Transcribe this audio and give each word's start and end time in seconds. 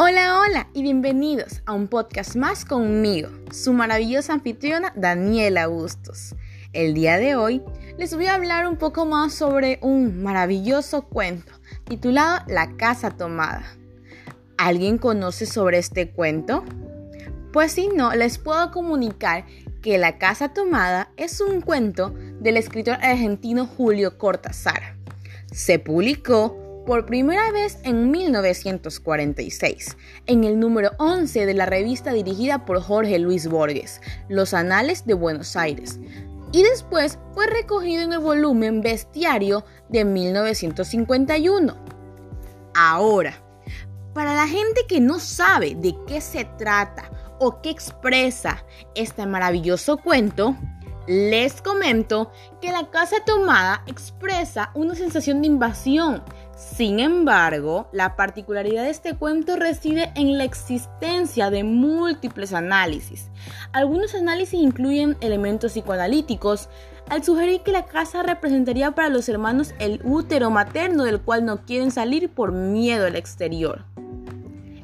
Hola, 0.00 0.38
hola 0.38 0.68
y 0.74 0.82
bienvenidos 0.82 1.60
a 1.66 1.72
un 1.72 1.88
podcast 1.88 2.36
más 2.36 2.64
conmigo, 2.64 3.30
su 3.50 3.72
maravillosa 3.72 4.32
anfitriona 4.32 4.92
Daniela 4.94 5.66
Bustos. 5.66 6.36
El 6.72 6.94
día 6.94 7.16
de 7.16 7.34
hoy 7.34 7.64
les 7.98 8.14
voy 8.14 8.26
a 8.26 8.36
hablar 8.36 8.68
un 8.68 8.76
poco 8.76 9.06
más 9.06 9.34
sobre 9.34 9.80
un 9.82 10.22
maravilloso 10.22 11.02
cuento 11.02 11.52
titulado 11.82 12.44
La 12.46 12.76
Casa 12.76 13.10
Tomada. 13.10 13.64
¿Alguien 14.56 14.98
conoce 14.98 15.46
sobre 15.46 15.78
este 15.78 16.08
cuento? 16.08 16.62
Pues 17.52 17.72
si 17.72 17.88
no, 17.88 18.14
les 18.14 18.38
puedo 18.38 18.70
comunicar 18.70 19.46
que 19.82 19.98
La 19.98 20.16
Casa 20.18 20.50
Tomada 20.54 21.10
es 21.16 21.40
un 21.40 21.60
cuento 21.60 22.14
del 22.38 22.56
escritor 22.56 22.98
argentino 23.02 23.66
Julio 23.66 24.16
Cortázar. 24.16 24.94
Se 25.50 25.80
publicó 25.80 26.67
por 26.88 27.04
primera 27.04 27.52
vez 27.52 27.78
en 27.82 28.10
1946, 28.10 29.98
en 30.24 30.44
el 30.44 30.58
número 30.58 30.92
11 30.96 31.44
de 31.44 31.52
la 31.52 31.66
revista 31.66 32.14
dirigida 32.14 32.64
por 32.64 32.80
Jorge 32.80 33.18
Luis 33.18 33.46
Borges, 33.46 34.00
Los 34.30 34.54
Anales 34.54 35.04
de 35.04 35.12
Buenos 35.12 35.54
Aires, 35.54 36.00
y 36.50 36.62
después 36.62 37.18
fue 37.34 37.46
recogido 37.46 38.04
en 38.04 38.14
el 38.14 38.20
volumen 38.20 38.80
Bestiario 38.80 39.66
de 39.90 40.06
1951. 40.06 41.76
Ahora, 42.74 43.38
para 44.14 44.34
la 44.34 44.48
gente 44.48 44.86
que 44.88 44.98
no 44.98 45.20
sabe 45.20 45.74
de 45.74 45.94
qué 46.06 46.22
se 46.22 46.46
trata 46.56 47.10
o 47.38 47.60
qué 47.60 47.68
expresa 47.68 48.64
este 48.94 49.26
maravilloso 49.26 49.98
cuento, 49.98 50.56
les 51.08 51.62
comento 51.62 52.30
que 52.60 52.70
la 52.70 52.90
casa 52.90 53.16
tomada 53.24 53.82
expresa 53.86 54.70
una 54.74 54.94
sensación 54.94 55.40
de 55.40 55.46
invasión. 55.46 56.22
Sin 56.58 56.98
embargo, 56.98 57.88
la 57.92 58.16
particularidad 58.16 58.82
de 58.82 58.90
este 58.90 59.14
cuento 59.14 59.54
reside 59.54 60.10
en 60.16 60.36
la 60.38 60.42
existencia 60.42 61.50
de 61.50 61.62
múltiples 61.62 62.52
análisis. 62.52 63.30
Algunos 63.72 64.16
análisis 64.16 64.58
incluyen 64.60 65.16
elementos 65.20 65.70
psicoanalíticos, 65.74 66.68
al 67.10 67.22
sugerir 67.22 67.60
que 67.60 67.70
la 67.70 67.84
casa 67.86 68.24
representaría 68.24 68.90
para 68.90 69.08
los 69.08 69.28
hermanos 69.28 69.72
el 69.78 70.00
útero 70.02 70.50
materno 70.50 71.04
del 71.04 71.20
cual 71.20 71.44
no 71.44 71.64
quieren 71.64 71.92
salir 71.92 72.28
por 72.28 72.50
miedo 72.50 73.06
al 73.06 73.14
exterior. 73.14 73.84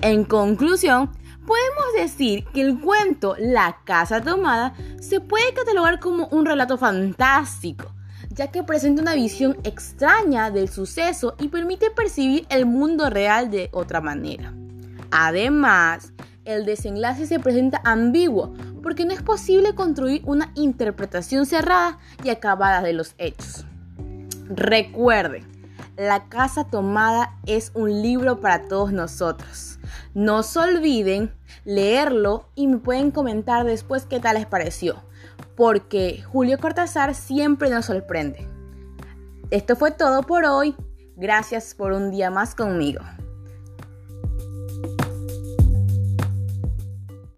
En 0.00 0.24
conclusión, 0.24 1.12
podemos 1.46 1.94
decir 1.96 2.46
que 2.52 2.62
el 2.62 2.80
cuento 2.80 3.36
La 3.38 3.78
Casa 3.84 4.20
Tomada 4.20 4.74
se 5.00 5.20
puede 5.20 5.54
catalogar 5.54 6.00
como 6.00 6.26
un 6.32 6.46
relato 6.46 6.76
fantástico, 6.78 7.92
ya 8.28 8.48
que 8.48 8.62
presenta 8.62 9.02
una 9.02 9.14
visión 9.14 9.56
extraña 9.64 10.50
del 10.50 10.68
suceso 10.68 11.34
y 11.38 11.48
permite 11.48 11.90
percibir 11.90 12.46
el 12.50 12.66
mundo 12.66 13.10
real 13.10 13.50
de 13.50 13.70
otra 13.72 14.00
manera. 14.00 14.52
Además, 15.10 16.12
el 16.44 16.64
desenlace 16.64 17.26
se 17.26 17.38
presenta 17.38 17.80
ambiguo 17.84 18.54
porque 18.82 19.04
no 19.04 19.12
es 19.12 19.22
posible 19.22 19.74
construir 19.74 20.22
una 20.24 20.52
interpretación 20.54 21.46
cerrada 21.46 21.98
y 22.24 22.30
acabada 22.30 22.82
de 22.82 22.92
los 22.92 23.14
hechos. 23.18 23.66
Recuerden, 24.48 25.46
La 25.96 26.28
Casa 26.28 26.64
Tomada 26.64 27.36
es 27.46 27.72
un 27.74 28.02
libro 28.02 28.40
para 28.40 28.66
todos 28.68 28.92
nosotros. 28.92 29.78
No 30.14 30.42
se 30.42 30.58
olviden 30.58 31.32
leerlo 31.64 32.48
y 32.54 32.66
me 32.66 32.78
pueden 32.78 33.10
comentar 33.10 33.64
después 33.64 34.06
qué 34.06 34.18
tal 34.18 34.36
les 34.36 34.46
pareció, 34.46 35.02
porque 35.56 36.22
Julio 36.22 36.58
Cortázar 36.58 37.14
siempre 37.14 37.70
nos 37.70 37.86
sorprende. 37.86 38.48
Esto 39.50 39.76
fue 39.76 39.90
todo 39.90 40.22
por 40.22 40.44
hoy. 40.44 40.74
Gracias 41.16 41.74
por 41.74 41.92
un 41.92 42.10
día 42.10 42.30
más 42.30 42.54
conmigo. 42.54 43.00